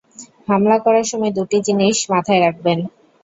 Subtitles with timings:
[0.47, 2.79] হামলা করার সময় দুটো জিনিস মাথায় রাখবেন।